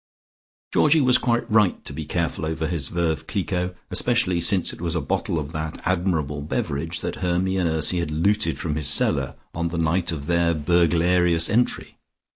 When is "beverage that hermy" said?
6.41-7.55